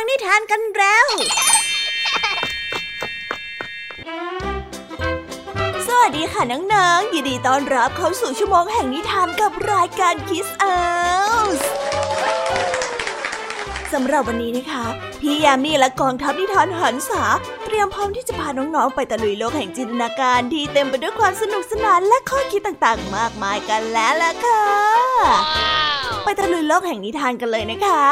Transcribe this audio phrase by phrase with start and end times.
[0.00, 1.06] ฟังนิทานกันแล้ว
[5.88, 10.80] สวัสดีค่ะน้องๆ ยินดีต้อนรับเข้าสู่ชั่วโมงแห่งนิทานกับรายการคิสเอา
[11.58, 11.68] ส์
[13.92, 14.84] สำหรับวันนี้นะคะ
[15.20, 17.24] พี่ยามีและกองทัพนิทานหันษา
[17.64, 24.64] เตรียมพร้อมที่จะพาน้องๆ ไปตะลุยโลกแห่งจินตนาการที่เต็มไปด้วยความสนุกสนานและข้อคิดต่างๆ มากมายกันแล้วล่ะค่ะ
[26.24, 28.04] ไปตะลุยโลกแห่งนิทานกันเลยนะคะ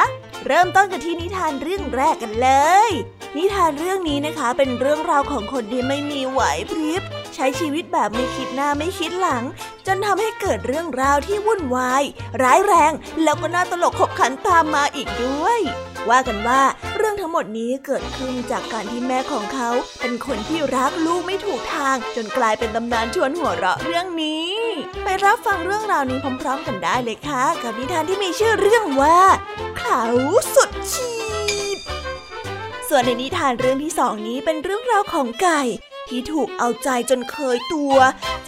[0.47, 2.51] เริ่มต้นกันที่นิทานเรื่องแรกกันเล
[2.89, 2.91] ย
[3.37, 7.03] นิทานเรื่องนี้นะคะเป็นเรื่องราวของคนที่ไม่มีไหวพริบ
[7.35, 9.45] ใช้ชีวิตแบบไม่คิดหน้าไม่คิดหลัง
[9.87, 12.03] จนทำให้เกิดเรื่องราวที่วุ่นวาย
[12.43, 15.59] ร้ายแรง แล้วก็น่าตลกขบขันตามมาอีกด้วย
[16.09, 16.63] ว่ากันว่า
[16.97, 24.51] เรื่องทั้งหมดนี้เกิดขึ้นจากการที่แม่ของเขา เป็นคนที่รักลูกไม่ถูกทาง จนกลายเป็นตำนานชวนหัวเราะเรื่องนี้
[25.05, 29.19] ไปรับฟังเรื่องราวนี้พร้อม ๆ กันได้เลยค่ะ กับนิทานที่มีชื่อเรื่องว่า
[29.89, 30.09] เขา
[30.55, 31.13] สุดชี
[31.77, 31.79] พ
[32.89, 35.63] ส่วนในนิทานเรื่องที่สองนี้เป็นเรื่องราวของไก่
[36.09, 37.95] ที่ถูกเอาใจจนเคยตัว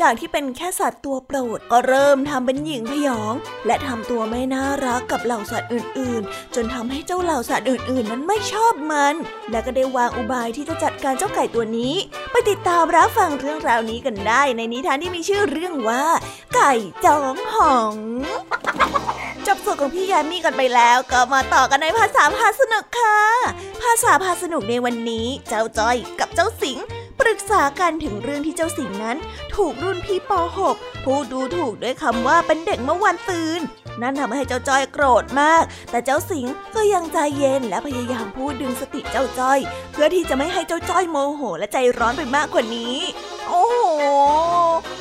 [0.00, 3.34] จากที่เป็นแค่สัตว์ตัวโปรดก็เริ่มทำเป็นหญิงพยอง
[3.66, 9.14] และทำตัวไม่น่ารักกับเหล่าสัตว์อื่น ๆ จนทำให้เจ้าเหล่าสัตว์อื่น ๆ นั้นไม่ชอบมัน
[9.50, 11.94] และก็ได้วางอุบายที่จะจัดการเจ้าไก่ตัวนี้
[12.30, 16.04] ไปติดตามรับฟังเรื่องราวนี้กันได้ ในนิทานที่มีชื่อเรื่องว่า
[16.54, 16.72] ไก่
[17.04, 17.94] จ้องหอง
[19.48, 23.18] จบส่วนของพี่ยามีกันไปแล้ว ก็มาต่อกันในภาษาพาสนุกค่ะ
[23.82, 26.78] ภาษาพาสนุกในวันนี้ เจ้าจ้อยกับเจ้าสิง
[27.20, 29.16] ปรึกษากันถึงเรื่องที่เจ้าสิงนั้น
[29.54, 30.32] ถูกรุ่นพี่ป
[30.69, 33.60] .6 ผู้ดูถูกด้วยคำว่าเป็นเด็กเมื่อวันซืน
[34.02, 39.58] นั่นทำให้เจ้าจ้อยโกรธมาก แต่เจ้าสิงก็ยังใจเย็นและพยายามพูดดึงสติเจ้าจ้อย
[39.92, 42.96] เพื่อที่จะไม่ให้เจ้าจ้อยโมโห และใจร้อนไปมากกว่านี้
[43.48, 43.82] โอ้โห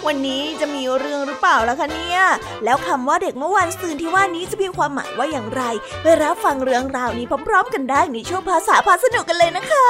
[0.06, 2.22] วันนี้จะมีเรื่องหรือเปล่าล่ะคะเนี่ย
[2.66, 5.64] แล้วคำว่าเด็กเมื่อวันซืนที่ว่านี้จะมีความหมายว่าอย่างไร
[6.02, 9.90] ไปรับฟังเรื่องราวนี้พร้อมๆ กันได้ในช่วงภาษาพาสนุกกันเลยนะคะ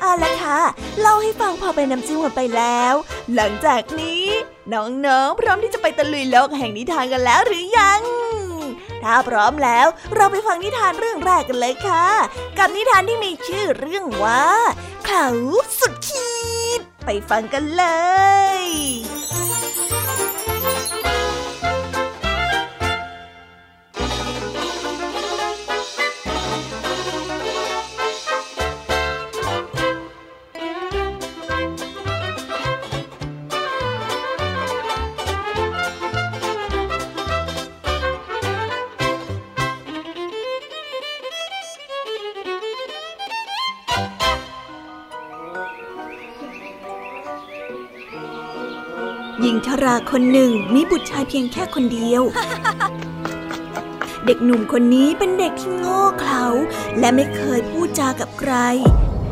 [0.00, 0.60] เอาละค่ะ
[1.00, 2.94] เล่าให้ฟังพอเป็นน้ำจิ้มกันไปแล้ว
[3.34, 4.24] หลังจากนี้
[4.72, 8.00] น้องๆพร้อมที่จะไปตะลุยโลกแห่งนิทานกันแล้วหรือยัง
[9.02, 12.06] ถ้าพร้อมแล้วเราไปฟังนิทานเรื่องแรกกันเลยค่ะ
[12.58, 14.44] กับนิทานที่มีชื่อเรื่องว่า
[15.06, 15.28] เขา
[15.80, 15.94] สุด
[17.06, 17.84] ไปฟังกันเล
[18.62, 18.66] ย
[49.48, 52.22] หญิงชราคนหนึ่งมีบุตรชายเพียงแค่คนเดียว
[54.26, 56.44] เด็กหนุ่มคนนี้เป็นเด็กที่โง่เขลา
[56.98, 58.54] และไม่เคยพูดจากับใคร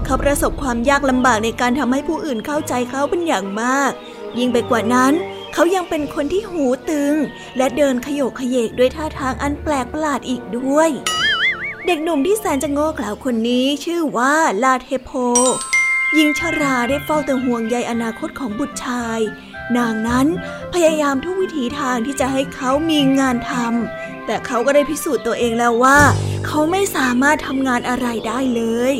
[0.05, 3.91] เขาประสบความยากลำบากในการทำให้ผู้อื่นเข้าใจเขาเป็นอย่างมาก
[4.39, 5.13] ยิ่งไปกว่านั้น
[5.53, 7.15] เขายังเป็นคนที่หูตึง
[7.57, 10.91] และเดินขยโยกขยเยกด้วยท่าทางอันแปลกประหลาดอีกด้วย
[11.87, 15.11] เด็กหนุ่มที่แสนจะโง่เขลาคนนี้ชื่อว่าลาเทโพ
[16.15, 19.21] หญิงชราได้เฝ้าแต่ห่วงใยอนาคตของบุตรชาย
[19.77, 20.27] นางนั้น
[20.75, 25.99] พยายามทุกวิถีทางที่จะให้เขามีงานทำแต่เขาก็ได้พิสูจน์ตัวเองแล้วว่า
[26.47, 28.95] เขาไม่สามารถทำงานอะไรได้เลย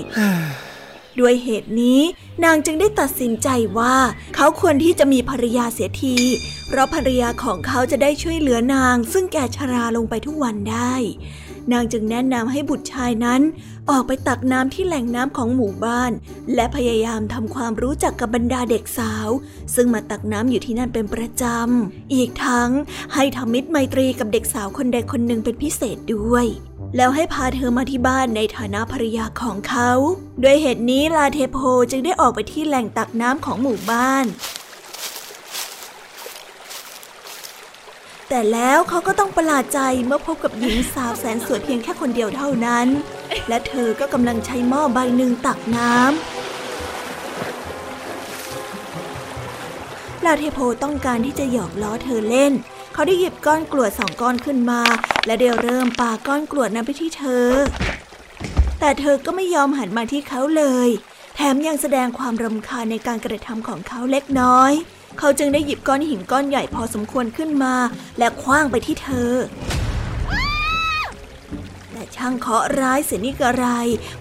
[1.21, 2.01] ด้วยเหตุนี้
[2.45, 3.49] นางจึงได้ตัดสินใจ
[3.79, 3.97] ว่า
[4.37, 6.17] เขาควรที่จะมีภรรยาเสียที
[6.69, 10.95] เพราะภรรยาของเขาจะได้ช่วยเหลือนาง ซึ่งแก่ชราลงไปทุกวันได้
[11.73, 13.41] นางจึงแนะนำให้บุตรชายนั้น
[13.91, 16.13] ออกไปตักน้ำที่แหล่งน้ำของหมู่บ้าน
[16.55, 19.29] และพยายามทำความรู้จักกับบรรดาเด็กสาว
[19.75, 22.71] ซึ่งมาตักน้ำอยู่ที่นั่นเป็นประจำ อีกทั้ง
[23.15, 26.47] ให้ทำมิตรไมตรีกับเด็กสาวคนใดคนหนึ่งเป็นพิเศษด้วย
[26.97, 29.91] แล้วให้พาเธอมาที่บ้านในฐานะภรรยาของเขา
[30.43, 31.59] ด้วยเหตุนี้ลาเทโพ
[31.91, 34.25] จึงได้ออกไปที่แหล่งตักน้ำของหมู่บ้าน
[38.37, 42.87] แต่แล้วเขาก็ต้องประหลาดใจเมื่อพบกับหญิงสาวแสนสวยเพียงแค่คนเดียวเท่านั้น
[43.49, 46.05] และเธอก็กำลังใช้หม้อใบหนึ่งตักน้ำ
[50.25, 52.53] ลาเทโพต้องการที่จะหยอกล้อเธอเล่น
[52.93, 54.83] เขาได้หยิบก้อนกรวดสองก้อนขึ้นมา
[55.27, 57.49] และได้เริ่มปาก้อนกรวดนั้นไปที่เธอ
[58.81, 60.89] แต่เธอก็ไม่ยอมหันมาที่เขาเลย
[61.35, 64.73] แถมยังแสดงความรำคาญในการกระทำของเขาเล็กน้อย
[65.19, 67.75] เขาจึงได้หยิบก้อนหินก้อนใหญ่พอสมควรขึ้นมา
[68.19, 69.33] และคว้างไปที่เธอ
[71.93, 73.67] แต่ช่างเคาะร้ายเสียนี่กระไร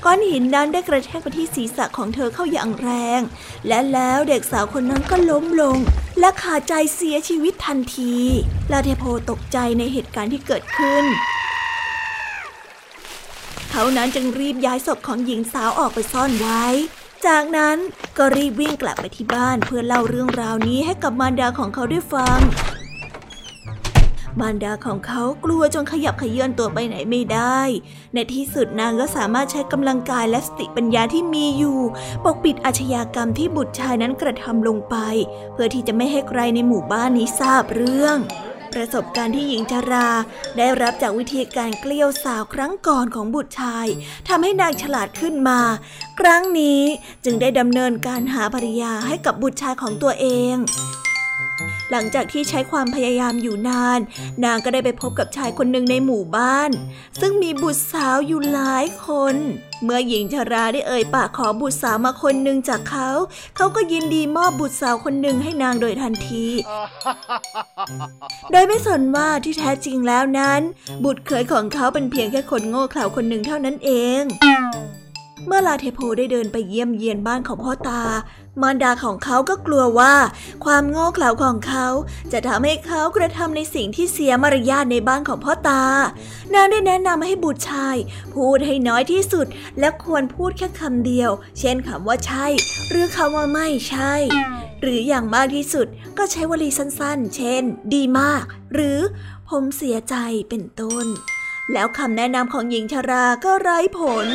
[0.05, 3.21] ก้อนหินนั้นได้กระแทกไปที่ศีรษะของเธอเข้าอย่างแรง
[3.67, 5.77] และแล้วเด็กสาวคนนั้นก็ล้มลง
[6.19, 8.15] และขาดใจเสียชีวิตทันที
[8.71, 11.05] ลาเทโพตกใจในเหตุการณ์ที่เกิดขึ้น
[13.71, 16.65] เขานั้นจึงรีบย้ายศพของหญิงสาวออกไปซ่อนไว้
[17.27, 17.77] จากนั้น
[18.17, 22.39] ก็รีบวิ่งกลับไปที่บ้านเพื่อเล่าเรื่องราวนี้ให้กับมารดาของเขาได้ฟัง
[24.39, 27.59] มารดาของเขากลัวจนขยับขยื่นตัวไปไหนไม่ได้
[28.13, 31.79] ในที่สุดนางก็สามารถใช้กำลังกายและสติปัญญาที่มีอยู่
[32.23, 34.95] ปกปิดอาชญากรรมที่บุตรชายนั้นกระทำลงไป
[35.53, 38.17] เพื่อที่จะไม่ให้ใครในหมู่บ้านนี้ทราบเรื่อง
[38.73, 40.09] ประสบการณ์ที่หญิงชารา
[40.57, 43.87] ได้รับจากวิธีการเกลี้ยวสาวครั้งก่อนของบุตรชาย
[44.27, 45.59] ทำให้นางฉลาดขึ้นมา
[46.19, 46.81] ครั้งนี้
[47.25, 50.55] จึงได้ดำเนินการหาภรรยาให้กับบุตรชายของตัวเอง
[51.93, 53.99] หลังจากที่ใช้ความพยายามอยู่นาน
[54.43, 56.69] นางก็ได้ไปพบกับชายคนหนึ่งในหมู่บ้าน
[57.21, 59.35] ซึ่งมีบุตรสาวอยู่หลายคน
[59.83, 63.09] เมื่อหญิงชราได้เอ่ยปากขอบุตรสาวมาคนหนึ่งจากเขา
[63.55, 66.45] เขาก็ยินดีมอบบุตรสาวคนหนึ่งให้นางโดยทันที
[68.51, 70.61] โดยไม่สนว่าที่แท้จริงแล้วนั้น
[71.03, 73.91] บุตรเขยของเขาเป็นเพียงแค่คนโง่เขลาคนหนึ่งเท่านั้นเอ
[74.21, 74.23] ง
[75.47, 78.03] เมื่อลาเทโพได้เดินไปเยี่ยมเยียนบ้านของพ่อตา
[78.61, 80.13] มารดาของเขาก็กลัวว่า
[80.65, 81.87] ความโง่เขลาของเขา
[82.31, 85.83] จะทำให้เขากระทำในสิ่งที่เสียมารยาทในบ้านของพ่อตา
[86.53, 87.97] นางได้แนะนำให้บุตรชาย
[88.33, 89.47] พูดให้น้อยที่สุด
[89.79, 92.45] และควรพูดแค่คำเดียว เช่นคำว่าใช่
[92.89, 94.13] หรือคำว่าไม่ใช่
[94.81, 95.87] หรืออย่างมากที่สุด
[96.17, 97.63] ก็ใช้วลีสั้นๆ เช่น
[97.93, 98.43] ดีมาก
[98.73, 98.99] หรือ
[99.49, 100.15] ผมเสียใจ
[100.49, 101.07] เป็นต้น
[101.74, 104.25] แล้วคำแนะนำของหญิงชาราก็ไร้ผล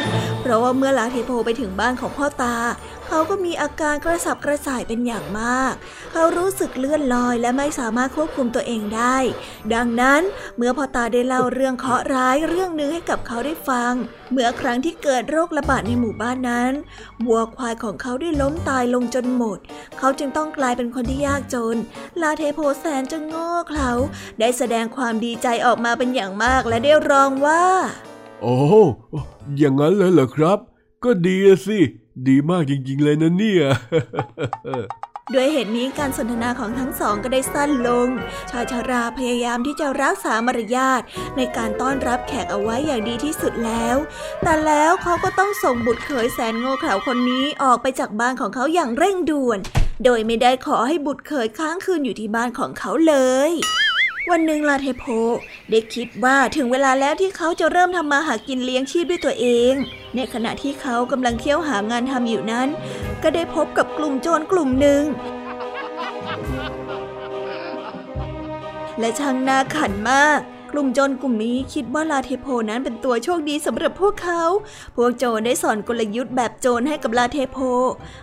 [0.40, 2.56] เพราะว่าเมื่อลาเทโพไปถึงบ้านของพ่อตา
[3.08, 5.74] เขาก็มีอาการกระสับกระส่ายเป็นอย่างมาก
[6.12, 9.16] เขารู้สึกเลื่อนลอยและไม่สามารถควบคุมตัวเองได้
[9.74, 10.22] ดังนั้น
[10.56, 13.92] เมื่อพ่อตาได้เล่าเรื่องเคราะห์ร้ายเรื่องหนึ่งให้กับเขาได้ฟัง
[14.30, 16.72] เมื่อครั้งที่เกิดโรคระบาดในหมู่บ้านนั้น
[17.26, 19.58] วัวควายของเขาได้ล้มตายลงจนหมด
[19.98, 21.76] เขาจึงต้องกลายเป็นคนที่ยากจน
[22.20, 23.90] ลาเทโพแสนจะโง่เขลา
[24.40, 27.64] ได้แสดงความดีใจออกมาเป็นอย่างมากและได้ร้องว่า
[28.42, 28.56] โอ้
[29.58, 30.58] อย่างนั้นเลยเหรอครับ
[31.04, 31.78] ก็ดีสิ
[32.26, 33.64] ดีมากจริงๆเลยนะเนี่ย
[35.34, 38.08] ด้วยเหตุนี้การสนทนาของทั้งสองก็ได้สั้นลง
[38.50, 41.02] ชายชาราพยายามที่จะรักษามารยาท
[41.36, 43.96] ในการต้อนรับแขกเอาไว้อย่างดีที่สุดแล้ว
[44.42, 49.58] แต่แล้วเขาก็ต้องส่งบุตรเขยแสนโง่เขลาคนนี้ออกไปจากบ้านของเขาอย่างเร่งด่วน
[50.04, 53.14] โดยไม่ได้ขอให้บุตรเขยค้างคืนอยู่ที่บ้านของเขาเล
[53.50, 53.52] ย
[54.30, 55.04] วันหนึ่งลาเทโพ
[55.70, 59.72] ได้คิดว่าถึงเวลาแล้วที่เขาจะเริ่มทำมาหากินเลี้ยงชีพด้วยตัวเอง
[60.16, 62.68] ในขณะที่เขากำลังเที่ยวหางานทำอยู่นั้น
[63.22, 65.02] ก็ได้พบกับกลุ่มโจรกลุ่มหนึ่ง
[69.00, 70.40] และช่างน่าขันมาก
[70.78, 74.42] ลุ่มโจรกลุ่มนี้คิดว่าลาเทโพนั้นเป็นตัวโชคดีสำหรับพวกเขา
[74.96, 77.58] พวกโจรได้สอนกลยุทธ์แบบโจรให้กับลาเทโพ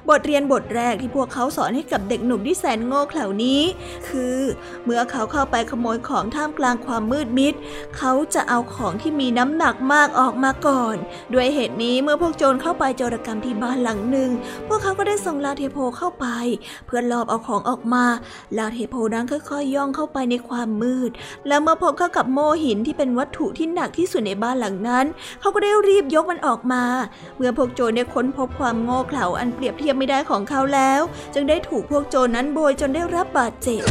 [0.09, 3.61] บทเรียนบทแรกที่พวกเขาสอนให้กับเด็กหนุ่มที่แสนโง่เขลานี้
[4.07, 4.37] คือ
[4.83, 7.53] เมื่อเขาเข้าไปขโมยของท่ามกลางความมืดมิด
[7.97, 10.95] เขาจะเอาของที่มีน้ำหนักมากออกมาก่อน
[11.33, 14.29] ด้วยเหตุนี้เมื่อพวกโจรเข้าไปโจรกรรมที่บ้านหลังหนึ่ง
[14.67, 16.25] พวกเขาก็ได้ส่งลาเทโพเข้าไป
[16.85, 18.05] เพื่อลอบเอาของออกมา
[18.57, 21.11] ลาเทโพนั้นค่อยๆย่องเข้าไปในความมืด
[21.47, 25.05] แล้วเมื่อพบเข้ากับโมหินที่เป็นวัตถุที่หนักที่สุดในบ้านหลังนั้น
[25.39, 26.83] เขาก็ได้รีบยกมันออกมา
[27.37, 31.01] เมื่อพวกโจรได้ค้นพบความโง่เขลาอันเปรียบเทียบไม่ได้ของเขาแล้ว
[31.33, 33.83] จึงได้ถูกพวกโจรนั้นโบยจนได้รับบาดเจ็บ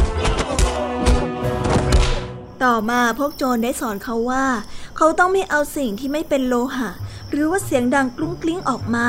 [2.63, 4.45] ต่อมาพวกโจรได้สอนเขาว่า
[4.97, 6.89] เขาต้องไม่เอาสิ่งที่ไม่เป็นโลหะ
[7.29, 9.07] หรือว่าเสียงดังกลุ้งกลิ้งออกมา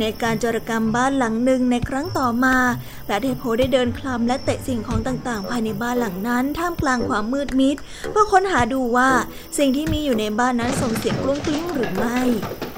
[0.00, 2.56] ในการจรกรรมบ้านหลังหนึ่งในครั้งต่อมา
[3.08, 7.76] และเทโพได้เดินคลำและเตะสิ่งของต่างๆ ภายในบ้านหลังนั้นท่ามกลางความมืดมิด
[8.10, 9.10] เพื่อค้นหาดูว่า
[9.58, 12.20] สิ่งที่มีอยู่ในบ้านนั้นส่งเสียงกลุ้งกลิ้งหรือไม่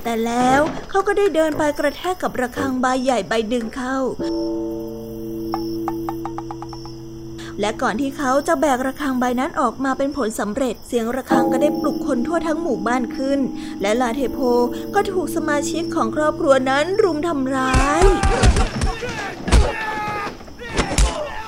[0.05, 0.61] แต่แล้ว
[0.91, 3.97] เขาก็ได้เดินไปกระแทกกับระฆังใบใหญ่ใบดึงเข้า
[7.61, 13.41] และก่อนที่เขาจะแบกระฆังใบนั้นออกมาเป็นผลสำเร็จ เสียงระฆังก็ได้ปลุกคนทั่วทั้งหมู่บ้านขึ้น
[13.83, 14.39] และลาเทโพ
[14.95, 18.05] ก็ถูกสมาชิกของครอบครัวนั้นรุมทำร้าย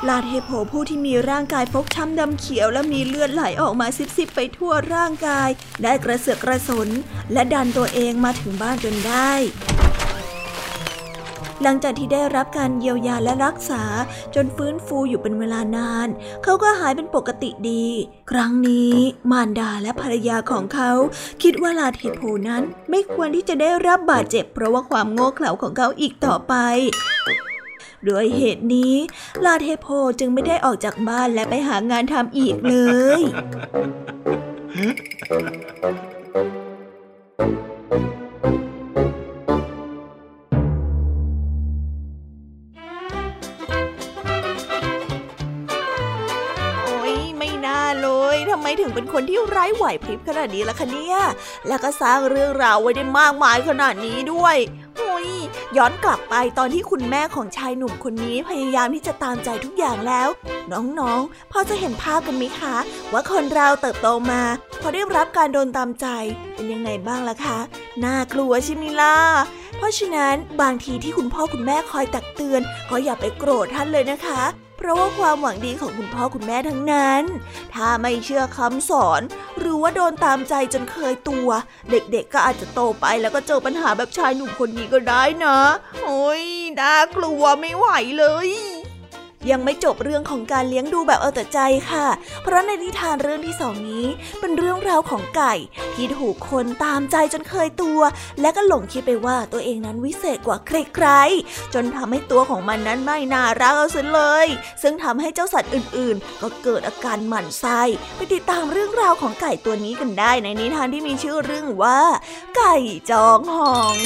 [0.08, 5.48] ลาเทโพผู้ที่มีร่างกายฟกช้ำดำเขียวและมีเลือดไหลออกมาซิบๆไปทั่วร่างกาย
[5.82, 6.88] ได้กระเสือกกระสน
[7.32, 9.32] และดันตัวเองมาถึงบ้านจนได้
[11.62, 13.82] หลังจากที่ได้รับการเยียวยาและรักษา
[14.34, 16.08] จนฟื้นฟูอยู่เป็นเวลานาน
[16.42, 17.86] เขาก็หายเป็นปกติดี
[18.30, 18.94] ครั้งนี้
[19.30, 20.92] มารดาและภรรยาของเขา
[21.42, 26.54] คิดว่าลาเทโพนั้นไม่ควรที่จะได้รับบาดเจ็บ เพราะว่าความโง่เขลาของเขาอีกต่อไป
[28.08, 28.94] ด้วยเหตุนี้
[29.44, 29.86] ลาเทโพ
[30.20, 32.76] จึงไม่ได้ออกจากบ้านและไปหางานทำอีกเล
[33.18, 33.20] ย
[48.80, 48.82] ท
[49.30, 51.18] ที่ไร้ไหวพริบขนาดนี้ล่ะคะเนี่ย
[51.68, 54.56] แล้วก็สร้างเรื่องราวไว้ได้มากมายขนาดนี้ด้วย
[54.98, 55.28] หุย
[55.76, 60.28] ย้อนกลับไปตอนที่คุณแม่ของชายหนุ่มคนนี้พยายามที่จะตามใจทุกอย่างแล้ว
[60.72, 62.76] น้องๆ พอจะเห็นภาพกันไหมคะ
[63.12, 64.42] ว่าคนเราเติบโตมา
[64.80, 66.06] พอได้รับการโดนตามใจ
[66.54, 67.58] เป็นยังไงบ้างล่ะคะ
[68.04, 69.16] น่ากลัวใช่ไหมล่ะ
[69.76, 72.60] เพราะฉะนั้นบางทีที่คุณพ่อคุณแม่คอยตักเตือน
[72.90, 74.42] ก็อย่าไปโกรธท่านเลยนะคะ
[74.84, 77.22] เพราะว่าความหวังดีของคุณพ่อคุณแม่ทั้งนั้น
[77.74, 79.20] ถ้าไม่เชื่อคำสอน
[79.58, 81.48] หรือว่าโดนตามใจจนเคยตัว
[81.90, 85.58] เด็กๆก็อาจจะโตไปแล้วก็เจอปัญหาแบบชายหนุ่มคนนี้ก็ได้นะ
[86.04, 86.44] โอ้ย
[86.80, 87.86] น่ากลัวไม่ไหว
[88.18, 88.48] เลย
[89.50, 92.06] ยังไม่จบเรื่องของการเลี้ยงดูแบบเอาแต่ใจค่ะ
[92.42, 94.06] เพราะในนิทานเรื่องที่สองนี้
[94.40, 95.54] เป็นเรื่องราวของไก่
[95.94, 98.00] ที่ถูกคนตามใจจนเคยตัว
[98.40, 104.46] และก็หลงคิดไปว่าตัวเองนั้นวิเศษกว่าใครๆจนทำให้ตัวของมันนั้นไม่น่ารักเอาซะเลย
[104.82, 107.82] ซึ่งทำให้เจ้าสัตว์อื่นๆ ก็เกิดอาการหมั่นไส้
[108.16, 112.00] ไปติดตามเรื่องราวของไก่ตัวนี้กันได้ ในนิทานที่มีชื่อเรื่องว่า
[112.56, 112.76] ไก่
[113.10, 113.96] จองหอง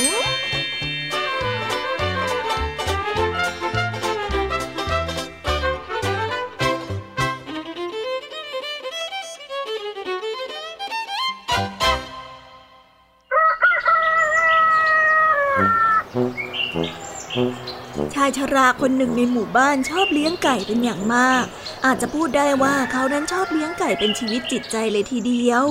[18.27, 21.45] ายชราคนหนึ่งในหมู่บ้านชอบเลี้ยงไก่เป็นอย่างมาก
[21.85, 25.65] อาจจะพูดได้ว่าเขานั้นชอบเลี้ยงไก่เป็นชีวิตจิตใจเลยทีเดียว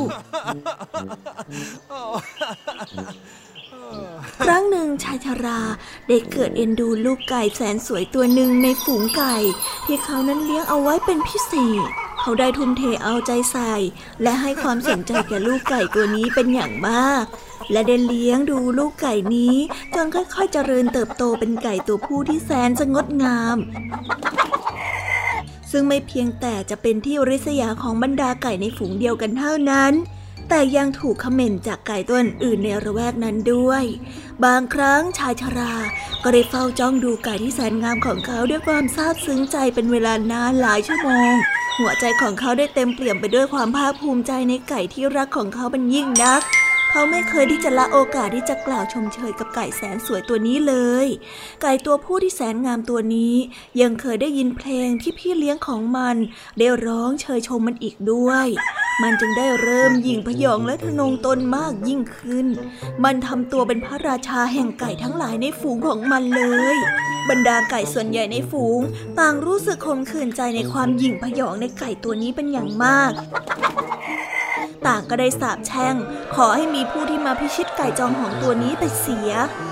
[4.44, 5.60] ครั้งหนึ่งชายชรา
[6.08, 9.36] ได้เกิดเอ็นดูลูกไก่แสนสวยตัวหนึ่งในฝูงไก่
[9.86, 11.54] ที่เขานั้นเลี้ยงเอาไว้เป็นพิเศ
[11.90, 11.92] ษ
[12.28, 13.74] เขาได้ทุ่มเทเอาใจใส่
[14.24, 17.26] และให้ความสนใจแก่ลูกไก่ตัวนี้เป็นอย่างมาก
[17.72, 19.56] และได้เลี้ยงดูลูกไก่นี้
[19.96, 23.58] จนค่อยๆเจริญเติบโตเป็นไก่ตัวผู้ที่แสนจะงดงาม
[25.72, 29.94] ซึ่งไม่เพียงแต่จะเป็นที่ริษยาของบรรดาไก่ในฝูงเดียวกันเท่านั้น
[30.50, 33.84] แต่ยังถูกขม่นจากไก่ตัวอื่นในระแวกนั้นด้วย
[34.46, 35.76] บางครั้งชายชรา
[36.24, 41.36] ก็ได้เฝ้าจ้องดูไก่ที่แสนงามของเขาด้วยความซาบซึ้งใจเป็นเวลานานหลายชั่วโมง
[41.80, 46.42] หัวใจของเขาได้เต็มเปี่ยมไปด้วยความภาคภูมิใจในไก่ที่รักของเขาเป็นยิ่งนัก
[46.98, 50.76] เขาไม่เคยที่จะละโอกาสที่จะกล่าวชมเชยกับไก่แสนสวยตัวนี้เล
[51.06, 51.08] ย
[51.62, 53.34] ไก่ตัวผู้ที่แสนงามตัวนี้
[53.82, 56.16] ยังเคยได้ยินเพลงที่พี่เลี้ยงของมัน
[56.58, 58.48] ได้ร้องเชยชมมันอีกด้วย
[59.04, 62.48] มันจึงได้เริ่มยิ่งพยองและทะนงตนมากยิ่งขึ้น
[63.04, 66.44] มันทำตัวเป็นพระราชาแห่งไก่ทั้งหลายในฝูงของมันเล
[66.76, 66.78] ย
[67.30, 68.80] บรรดาไก่ส่วนใหญ่ในฝูง
[69.20, 73.12] ต่างรู้สึกคมขื่นใจในความยิ่งพยองในไก่ตัวนี้เป็นอย่างมาก
[74.88, 75.96] ต่างก็ได้สาบแช่ง
[76.36, 79.32] ขอให้มีผู้ที่มาพิชิตไก่จองของตัวนี้ไปเสีย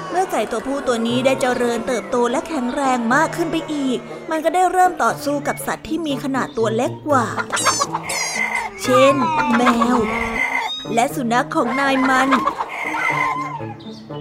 [0.10, 3.98] เมื่อไก่ตัวผู้ตัวนี้ได้เจริญเติบโตและแข็งแรงมากขึ้นไปอีก
[4.32, 7.28] มันก็ได้เริ่มต่อสู้กับสัตว์ที่มีขนาดตัวเล็กกว่า
[8.84, 9.16] เช่น
[9.56, 9.62] แม
[9.96, 9.98] ว
[10.94, 12.30] และสุนัขของนายมัน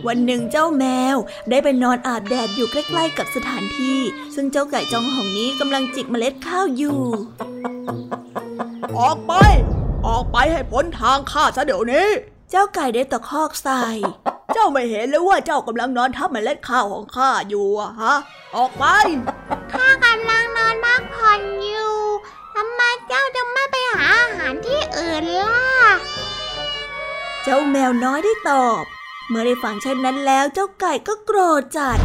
[0.06, 1.16] วันหนึ่งเจ้าแมว
[1.50, 3.98] ได้ไปนอนอาบแดดอยู่ใกล้ๆกับสถานที่
[4.34, 7.00] ซึ่งเจ้าไก่จองหองนี้กำลังจิกเมล็ดข้าวอยู่
[8.98, 9.32] ออกไป
[10.06, 12.08] ออกไปให้พ้นทางข้าซะเดี๋ยวนี้
[12.50, 13.84] เจ้าไก่ได้ตะคอกใส่
[14.52, 18.14] เจ้าไม่เห็นเลยว่าเจ้ากำลังนอนทับเมล็ดข้าวของข้าอยู่อะฮะ
[18.56, 18.84] ออกไป
[19.72, 21.94] ข้ากำลังนอนพักผ่อนอยู่
[22.54, 25.60] ทำไมเจ้าจึงไม่ไปหาอาหารที่อื่นล่ะ
[27.42, 28.82] เจ้าแมวน้อยได้ตอบ
[29.28, 31.98] เมื่อได้ฟังเช่นนั้นแล้วเจ้าไก่ก็โกรธจัด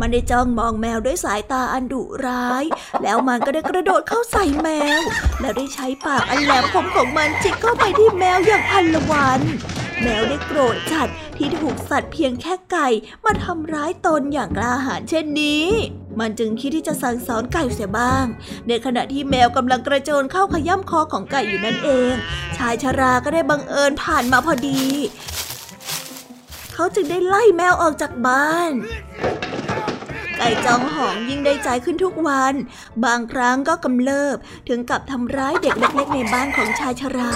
[0.00, 2.64] มันได้จ้องมองแมวด้วยสายตาอันดุร้าย
[3.02, 5.00] แล้วมันก็ได้กระโดดเข้าใส่แมว
[5.40, 9.40] แล้วได้ใช้ปากอันแหลมคมของมันจิกเข้าไปที่แมวอย่างพันละวัน
[10.02, 11.08] แมวได้โกรธจัด
[11.38, 12.88] ที่ถูกสัตว์เพียงแค่ไก่
[13.24, 15.66] มาทำร้ายตนอย่างกล้าหาญเช่นนี้
[16.20, 18.24] มันจึงคิดที่จะสั่งสอนไก่เสียบ้าง
[18.68, 22.14] ในขณะที่แมวกำลังกระโจนเข้าขย้ำคอของไก่อยู่นั่นเอง
[22.56, 24.82] ชายชราก็ได้บังเอิญผ่านมาพอดี
[26.74, 28.70] เขาจึงได้ไล่แมวออกจากบ้าน
[30.44, 32.54] ไก่จองหองยิ่งได้ใจขึ้นทุกวัน
[33.04, 34.36] บางครั้งก็กำเริบ
[34.68, 37.34] ถึงกับทำร้ายเด็กเล็กๆในบ้านของชายชรา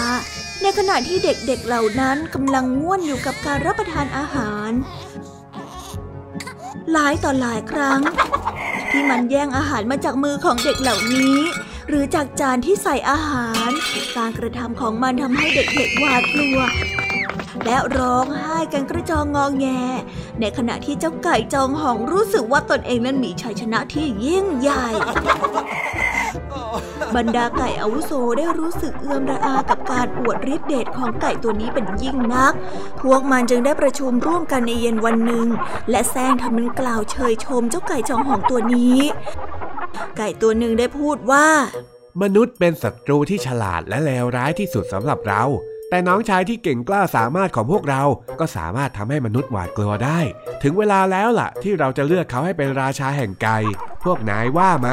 [0.61, 4.71] ในขณะที่เด็กๆเหล่านั้นกำลังง่วนอยู่กับการรับประทานอาหาร
[6.91, 7.99] หลายต่อหลายครั้ง
[8.91, 11.37] ที่มันแย่งอาหารมาจากมือของเด็กเหล่านี้
[11.89, 13.69] หรือจากจานที่ใส่อาหาร
[14.17, 16.59] การกระทำของมันทำให้เด็กๆหวาดกลัว
[17.65, 19.67] และร้องไห้กันกระจองงองแง
[20.39, 24.87] ในขณะที่เจ้าไก่จองหองรู้สึกว่าตนเองนั้นมีชัยชนะที่ยิ่งใหญ่
[27.15, 32.53] บรรดาไก่อาวุโสได้รู้สึกเอื้อมระอากับการอวดฤทธิเดชของไก่ตัวนี้เป็นยิ่งนัก
[33.01, 35.47] พวกมันจึงได้ประชุมร่วมกันในเย็นวันหนึ่ง
[35.89, 38.97] และแซงทำเป็นกล่าวเชยชมเจ้าไก่จองหองตัวนี้
[40.17, 41.47] ไก่ตัวหนึ่งได้พูดว่า
[42.21, 45.43] มนุษย์เป็นศัตรูที่ฉลาดและเลวร้ายที่สุดสำหรับเรา
[45.89, 48.03] แต่น้องชายที่เก่งกล้าสามารถของพวกเรา
[48.39, 50.19] ก็สามารถทำให้มนุษย์หวาดกลัวได้
[50.63, 53.57] ถึงเวลาแล้วล่ะ ที่เราจะเลือกเขาให้เป็นราชาแห่งไก่
[54.03, 54.89] พวกนายว่าไหม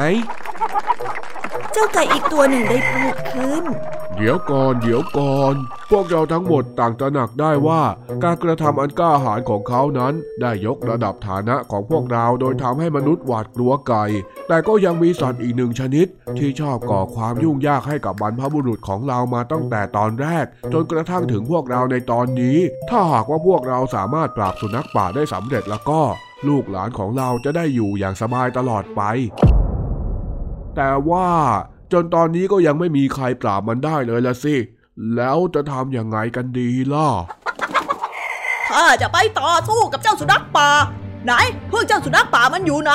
[1.71, 3.63] เจ้าไก่อีกตัวหนึ่งได้พูดขึ้น
[4.17, 5.55] เดี๋ยวก่อนเดี๋ยวก่อน
[5.91, 7.81] พวกเราทั้งหมดต่างตระหนักได้ว่า
[8.23, 14.05] การกระทำอันกล้าหาญของเขานั้น ได้ยกระดับฐานะของพวกเราโดยทำให้มนุษย์หวาดกลัวไก่
[14.47, 16.07] แต่ก็ยังมีสัตว์อีกหนึ่งชนิด
[16.37, 22.57] ที่ชอบก่อความยุ่งยากให้กับบรรพบุรุษของเรามาตั้งแต่ตอนแรก จนกระทั่งถึงพวกเราในตอนนี้
[22.89, 26.01] ถ้าหากว่าพวกเราสามารถปราบสุนัขป่าได้สำเร็จแล้วก็
[26.47, 29.01] ลูกหลานของเราจะได้อยู่อย่างสบายตลอดไป
[30.75, 31.29] แต่ว่า
[31.91, 34.55] จนตอนนี้ก็ยังไม่มีใครปราบมันได้เลยละสิ
[35.15, 37.09] แล้วจะทำอยังไงกันดีล่ะ
[38.69, 40.69] ข้าจะไปต่อสู้กับเจ้าสุนัขป่า
[41.25, 41.31] ไหน
[41.71, 42.93] พวกเจ้าสุนัขป่ามันอยู่ไหน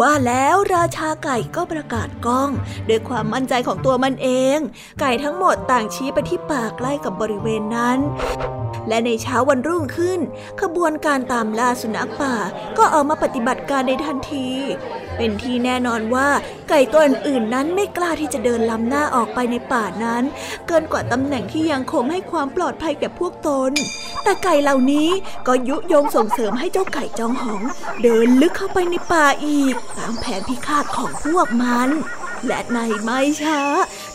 [0.00, 2.50] ว่าแล้วราชาไก่ก็ประกาศก้อง
[2.88, 4.58] ด้วยความมั่นใจของตัวมันเอง
[5.00, 7.98] ไก่ทั้งหมดต่างชี้ไปที่ป่าใกล้กับบริเวณนั้น
[8.88, 10.20] และในเช้าวันรุ่งขึ้น
[10.60, 12.34] ขบวนการตามล่าสุนัขป่า
[12.78, 14.48] ก็ออกมาปฏิบัติการในทันที
[15.16, 16.28] เป็นที่แน่นอนว่า
[16.68, 20.24] ไก่ตัวอื่นๆนั้นไม่กล้าที่จะเดินล้ำหน้าออกไปในป่านั้น
[20.66, 23.72] เกินกว่าตำแหน่งที่ยังคงให้ความปลอดภัยแก่พวกตน
[24.22, 25.08] แต่ไก่เหล่านี้
[25.46, 27.62] ก็ยุยงส่งเสริมให้เจ้าไก่จองหอง
[28.02, 31.88] เดินลึกเข้าไปในป่าอีก ตามแผนพิฆาตของพวกมัน
[32.46, 33.60] และในไม่ช้า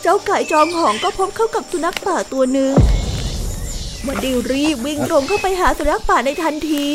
[0.02, 2.72] เจ้าไก่จองหองก็พบเข้ากับสุนัขป่าตัวหนึ่ง
[4.06, 6.88] มันได้รีบวิ่งตรงเข้าไปหาสุนัขป่าในทันที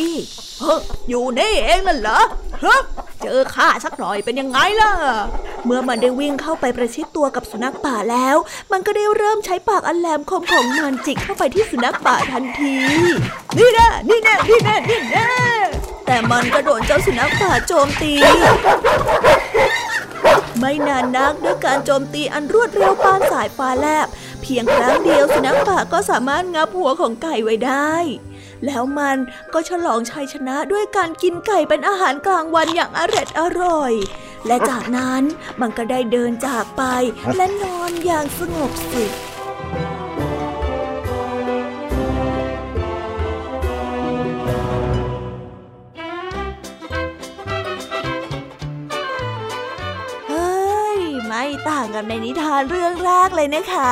[0.60, 2.20] เฮ้ยอยู่นี่เองนั่นเหรอ
[2.62, 2.82] เฮะ
[3.24, 4.92] เจอข้าสักหน่อยเป็นยังไงล่ะ
[5.66, 8.36] เมื่อมันได้วิ่งเข้าไปประชิดตัวกับสุนัขป่าแล้ว
[8.72, 12.76] มันก็ได้เริ่มใช้ปากอันแหลมคมของมันจิกเข้าไปที่สุนัขป่าทันที
[13.58, 15.26] นี่แน่นี่แน่นี่แน่นี่แน่
[16.06, 18.14] แต่มันก็โดนเจ้าสุนัขป่าโจมตี
[20.60, 24.08] ไม่นานนักด้วยการโจมตีอันรวดเร็วปานสายฟ้าแลบ
[24.42, 27.94] เพียงครั้งเดียวสุนัขป่าก็สามารถงับหัวของไก่ไว้ได้
[28.66, 29.18] แล้วมัน
[29.54, 33.94] ก็ฉลองชัยชนะด้วยการกินไก่เป็นอาหารกลางวันอย่างอร็ดอร่อย
[34.48, 35.24] และจากนั้น
[35.62, 36.84] มันก็ได้เดินจากไป
[37.36, 39.12] และนอนอย่างสงบสุข
[50.30, 53.92] เฮ้ยไม่ต่างกับในนิทานเรื่องแรกเลยนะคะ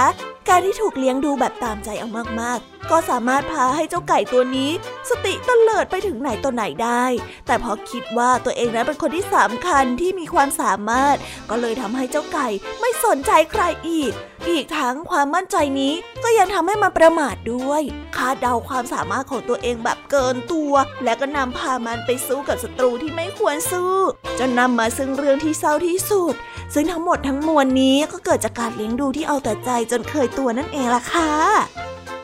[0.49, 2.09] การที่ถูกเลี้ยงดูแบบตามใจเอา
[2.41, 4.71] มากๆ ก็สามารถพาให้เจ้าไก่ตัวนี้
[5.09, 7.05] สติเตลิดไปถึงไหนตัวไหนได้
[7.47, 11.15] แต่พอคิดว่าตัวเองนั้นเป็นคนที่สำคัญที่มีความสามารถ
[11.49, 12.47] ก็เลยทำให้เจ้าไก่
[12.79, 14.13] ไม่สนใจใครอีก
[14.49, 17.81] อีกทั้งความมั่นใจนี้ก็ยังทำให้มันประมาทด้วย
[18.15, 23.93] คาดเดาความสามารถของตัวเองแบบเกินตัว และก็นำพามันไปสู้กับศัตรูที่ไม่ควรสู้
[24.39, 26.33] จนนำมาซึ่งเรื่องที่เศร้าที่สุด
[26.73, 31.29] ซึ่งทั้งหมดทั้งมวลนี้ก็เกิดจากการเลี้ยงดูที่เอาแต่ใจจนเคยตัวนั่นเองล่ะค่ะ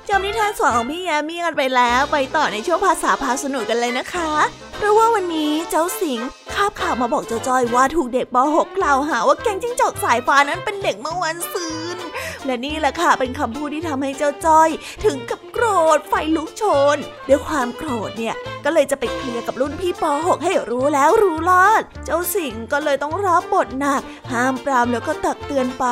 [0.09, 4.31] จำนิทานสอนของพี่แยมมี่กันไปแล้วไปต่อในช่วงภาษาพาสนุกกันเลยนะคะ
[4.77, 6.19] เพราะว่าวันนี้เจ้าสิง
[6.53, 11.97] คาบข่าวมาบอกเจ้าจ้อยว่าถูกเด็กป .6 กล่าวหาว่าแก๊งจิ้งจอกสายฟ้านั้นเป็นเด็กเมื่อวันซืน
[12.45, 14.69] และนี่แหละค่ะเป็นคำพูดที่ทำให้เจ้าจ้อย
[15.05, 15.65] ถึงกับโกร
[15.97, 16.63] ธไฟลุกโช
[16.95, 16.97] น
[17.29, 18.35] ด้วยความโกรธเนี่ย
[18.65, 25.85] ก็เลยจะไปเคลียร์กับรุ่นพี่ป .6 ให้รู้แล้วรู้รอด เจ้าสิงก็เลยต้องรับบทหนัก ห้ามปรามแล้วก็ตักเตือนไป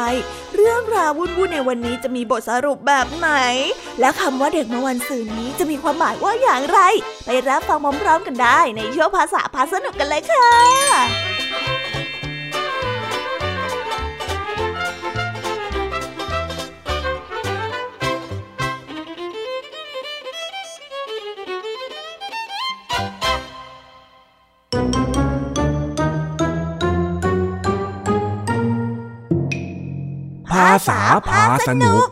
[0.56, 3.30] เรื่องราววุ่นๆในวันนี้จะมีบทสรุปแบบไหน
[4.02, 6.80] และคำว่าเด็กเมื่อวันซืนนี้จะมีความหมายว่าอย่างไร
[7.26, 10.52] ไปรับฟังพร้อมๆกันได้ในช่วงภาษาพาสนุกกันเลยค่ะ
[30.52, 32.08] ภาษาพาสนุก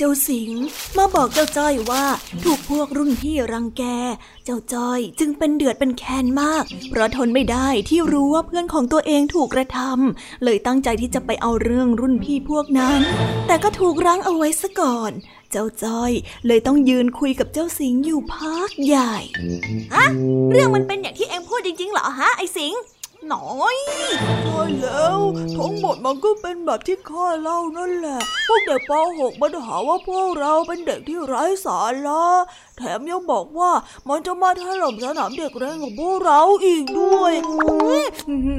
[0.00, 0.52] เจ้าสิง
[0.96, 2.04] มาบอกเจ้าจ้อยว่า
[2.44, 3.84] ถูกพวกรุ่นพี่รังแก
[4.44, 13.00] เจ้าจ้อยจึงเป็นเดือดเป็นแค้นมาก เพราะทนไม่ได้ที่รู้ว่าเพื่อนของตัวเองถูกกระทำเลยตั้งใจที่จะไปเอาเรื่องรุ่นพี่พวกนั้น
[13.46, 15.12] แต่ก็ถูกรั้งเอาไว้ซะก่อน
[15.50, 16.12] เจ้าจ้อย
[16.46, 19.14] เลยต้องยืนคุยกับเจ้าสิงอยู่พักใหญ่
[19.94, 20.06] ฮะ
[20.52, 22.74] เรื่องมันเป็นอย่างที่เอ็งพูดจริงๆเหรอฮะไอสิง
[23.26, 23.76] หน่อย
[24.44, 25.20] ใช่แล้ว
[25.56, 32.24] ทั้งหมดมันก็เป็นแบบที่ข้าเล่านั่นแหละ พวกเด็กป .6 มันหาว่าพวกเราเป็นเด็กที่ไร้สาระ
[32.78, 33.70] แถมยังบอกว่า
[34.08, 37.32] มันจะมาถล่มสนามเด็กเล่นของพวกเราอีกด้วย
[38.28, 38.56] อื้อหื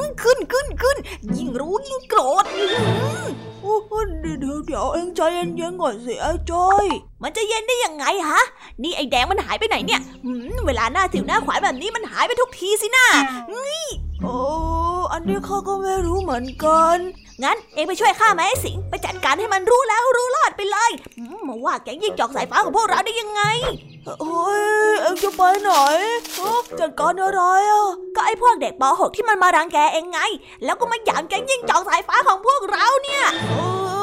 [0.00, 0.96] อขึ้นขึ้นขึ้น
[1.36, 2.86] ยิ่งรู้ยิ่งโกรธอือหื
[3.18, 3.22] อ
[3.62, 3.74] โอ้
[4.20, 6.86] เดี๋ยวเดี๋ยวเอ็งใจเย็นๆก่อนสิไอ้จอย
[7.22, 8.42] มันจะเย็นได้ยังไงฮะ
[8.82, 13.06] นี่ไอ้แดงมันหายไปไหนเนี่ยหืมเวลาหน้าสิวหน้าขวายแบบนี้มันหายไปทุกทีสินะ
[14.24, 14.38] โอ้
[15.12, 16.98] อันนี้ข้าก็ไม่รู้เหมือนกัน
[17.42, 23.42] งั้นเองไปช่วยข้าไหมไอ้สิง ไปจัดการให้มันรู้แล้วรู้รอดไปเลยหืมมาว่าแกงยิงจอกสายฟ้าของพวกเราได้ยังไง
[24.20, 24.54] เฮ้
[24.92, 25.70] ยเอ็งจะไปไหน
[26.38, 30.20] ฮะจัดการอะไรอะ ก็ไอ้พวกเด็กป .6 ที่มันมารังแกเองไง
[30.64, 33.99] แล้วก็มาหยามแกงยิงจอกสายฟ้าของพวกเราเนี่ยเออมัน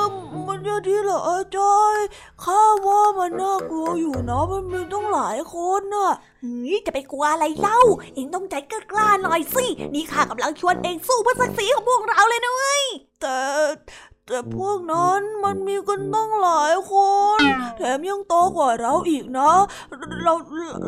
[0.67, 1.97] จะดีเหรอไอ้จ้อย
[2.43, 7.79] ข้าว่ามันน่ากลัวอยู่นะมันมีต้องหลายคนน่ะเฮ้ยจะไปกลัวอะไรเล่า
[8.13, 12.83] เองต้องใจกล้าๆหน่อยสิ นี่ข้ากำลังชวนเองสู้เพื่อศักดิ์ศรีของพวกเราเลยนะเว้ย
[13.21, 13.37] แต่
[14.27, 16.93] แต่พวกนั้นมันมีกันตั้งหลายค
[17.37, 17.39] น
[17.77, 19.51] แถมยังโตกว่าเราอีกนะ
[20.23, 20.33] เรา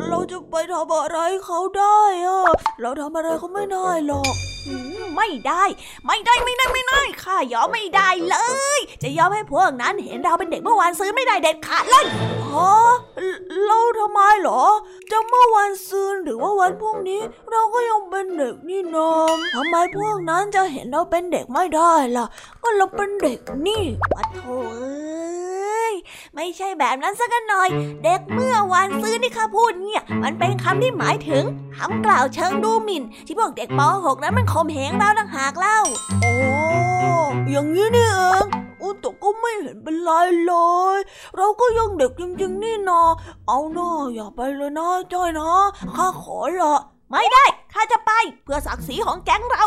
[0.09, 2.41] เราจะไปทำอะไรเขาได้อะ
[2.81, 4.48] เราทำอะไรเขาไม่ได้หรอกอืม
[5.15, 5.63] ไม่ได้
[6.07, 8.35] ไม่ได้ไม่ได้ไม่ได้ข้ายอมไม่ได้เล
[8.77, 12.05] ย จะยอมให้พวกนั้นเห็นเราเป็นเด็กเมื่อวานซื้อไม่ได้เด็ดขาดเลย
[12.53, 12.93] ฮะ
[13.65, 14.63] เราทำไมเหรอ
[15.11, 19.11] จะเมื่อวันซืนหรือว่าวันพรุ่งนี้ เราก็ยังเป็นเด็กนี่นา
[19.55, 22.25] ทำไมพวกนั้นจะเห็นเราเป็นเด็กไม่ได้ล่ะ
[22.61, 24.39] ก็เราเป็นเด็กนี่ปะโถ
[24.77, 25.08] เอ้
[26.35, 27.69] ไม่ใช่แบบนั้นสักหน่อย
[28.03, 31.43] เด็กเมื่อวานซื้อที่ข้าพูดเนี่ย มันเป็นคำที่หมายถึง
[31.77, 35.79] คำกล่าวเชิงดูหมิ่น ที่พวกเด็กป .6 นั้นมันข่มเหงเราต่างหากเล่า
[36.21, 36.33] โอ้
[37.49, 38.45] อย่างนี้นี่เอง
[38.81, 40.11] อุยแต่ก็ไม่เห็นเป็นไร
[40.45, 40.53] เล
[40.95, 40.99] ย
[41.37, 43.01] เราก็ยังเด็กจริงๆนี่นา
[43.47, 45.51] เอาหน้าอย่าไปเลยนะจ้อยนะ
[45.95, 46.75] ข้าขอละ
[47.11, 48.11] ไม่ได้ข้าจะไป
[48.43, 49.65] เพื่อศักดิ์ศรีของแก๊งเรา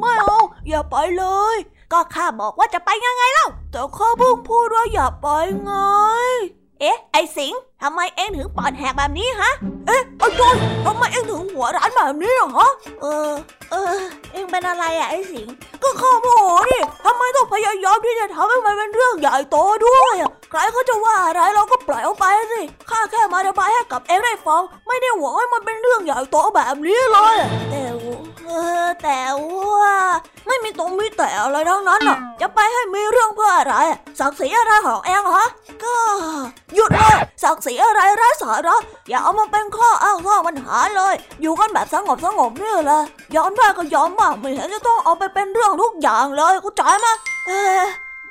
[0.00, 1.56] ไม่เอาอย่าไปเลย
[1.92, 5.26] ก็ข้าบอกว่าจะไปยังไงเล่า แต่ข้าเพิ่งพูดว่าอย่าไป
[5.62, 5.72] ไง
[6.80, 7.52] เอ๊ะ ไอสิง
[7.82, 9.52] ทำไมเอ็งถึงปอดแหกแบบนี้ฮะ
[9.86, 12.66] เอ๊ะไอ้จอยทำไมเอ็งถึงหัวร้านแบบนี้เหรอ
[13.02, 13.30] เออ
[13.70, 13.94] เออ
[14.32, 15.46] เอ็งเป็นอะไรอะไอสิง
[15.82, 20.16] ก็ข้าโมโหดิทำไมต้องพยายามที่จะทำให้มันเป็นเรื่องใหญ่โตด้วย
[20.50, 27.36] ใครเขาจะว่าอะไรเราก็ปล่อยเอาไปสิ ข้าแค่มาระบายให้กับเอ็งได้ฟัง ไม่ได้หวังให้มันเป็นเรื่องใหญ่โตแบบนี้เลย
[27.70, 27.82] แต่
[28.46, 28.50] เอ
[28.84, 29.71] อแต่ว่า
[30.84, 35.48] ไม่มีตรงมีแต่อะไรทั้งนั้นอะ จะไปให้มีเรื่องเพื่ออะไรอะศักดิ์ศรีอะไรของเองฮะ
[35.82, 35.94] ก็
[36.74, 43.00] หยุดเลยศักดิ์ศรีอะไรไร้สาระอย่าเอามาเป็นข้ออ้างข้อปัญหาเลย อยู่กันแบบสงบสงบนี่แหละ
[43.36, 47.06] ยอมได้ก็ยอมบ้างไม่เห็นจะต้องเอาไปเป็นเรื่องทุกอย่างเลยเข้าใจไหม
[47.46, 47.82] เออ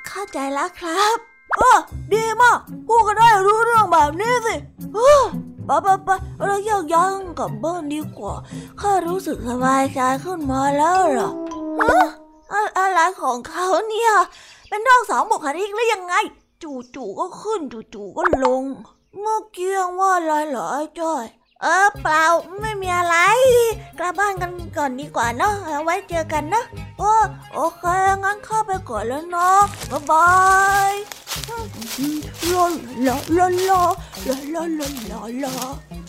[0.08, 1.18] เข้าใจแล้วครับ
[1.58, 1.78] เออ
[2.14, 4.56] ดีมากพูดกันได้รู้เรื่องแบบนี้สิ
[4.96, 5.22] เออ
[5.66, 6.10] ไปไปไป
[6.46, 8.34] เราแยกย้ายกันกลับบ้านดีกว่า
[8.82, 11.30] ข้ารู้สึกสบายใจขึ้นมาแล้วล่ะ
[11.82, 12.21] อะ
[12.78, 14.12] อะไรของเขาเนี่ย
[14.70, 16.16] เป็นโรคสองบุคลิกหรือยังไง
[16.64, 17.62] จู่ๆก็ขึ้น
[17.94, 18.64] จู่ๆก็ลง
[19.20, 21.26] เมื่อกี้ยังว่าอะไรเหรอไอ้จ้อย
[21.62, 22.24] เออเปล่า
[22.62, 23.18] ไม่มีอะไร
[24.00, 26.64] กลับบ้านกันก่อนดีกว่าเนาะเอาไว้เจอกันนะ
[27.00, 27.12] โอ้
[27.54, 27.84] โอเค
[28.24, 29.62] งั้นเข้าไปก่อนแล้วเนาะ
[29.92, 30.30] บ๊ายบา
[30.90, 30.94] ย
[32.54, 32.66] ลา
[33.06, 33.86] ลาลาลา
[34.16, 35.56] ลาลาลาลาลา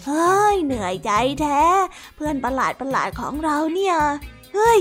[0.07, 1.63] เฮ้ยเหนื่อยใจแท้
[2.17, 3.97] เพื่อนประหลาดประหลาดของเราเนี่ย
[4.55, 4.81] เฮ้ย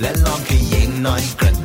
[0.00, 1.57] และลองขยิงหน่อยกระ